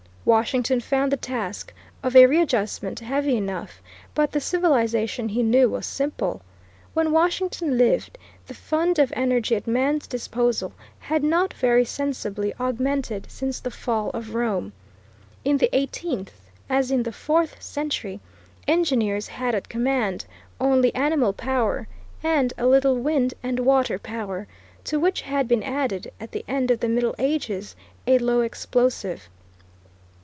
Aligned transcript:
Washington 0.23 0.79
found 0.79 1.11
the 1.11 1.17
task 1.17 1.73
of 2.03 2.15
a 2.15 2.27
readjustment 2.27 2.99
heavy 2.99 3.35
enough, 3.35 3.81
but 4.13 4.33
the 4.33 4.39
civilization 4.39 5.29
he 5.29 5.41
knew 5.41 5.67
was 5.67 5.87
simple. 5.87 6.43
When 6.93 7.11
Washington 7.11 7.75
lived, 7.75 8.19
the 8.45 8.53
fund 8.53 8.99
of 8.99 9.11
energy 9.15 9.55
at 9.55 9.65
man's 9.65 10.05
disposal 10.05 10.73
had 10.99 11.23
not 11.23 11.55
very 11.55 11.83
sensibly 11.83 12.53
augmented 12.59 13.31
since 13.31 13.59
the 13.59 13.71
fall 13.71 14.11
of 14.11 14.35
Rome. 14.35 14.73
In 15.43 15.57
the 15.57 15.75
eighteenth, 15.75 16.33
as 16.69 16.91
in 16.91 17.01
the 17.01 17.11
fourth 17.11 17.59
century, 17.59 18.19
engineers 18.67 19.27
had 19.27 19.55
at 19.55 19.69
command 19.69 20.25
only 20.61 20.93
animal 20.93 21.33
power, 21.33 21.87
and 22.21 22.53
a 22.59 22.67
little 22.67 22.95
wind 22.95 23.33
and 23.41 23.61
water 23.61 23.97
power, 23.97 24.45
to 24.83 24.99
which 24.99 25.21
had 25.21 25.47
been 25.47 25.63
added, 25.63 26.11
at 26.19 26.31
the 26.31 26.45
end 26.47 26.69
of 26.69 26.79
the 26.79 26.89
Middle 26.89 27.15
Ages, 27.17 27.75
a 28.05 28.19
low 28.19 28.41
explosive. 28.41 29.27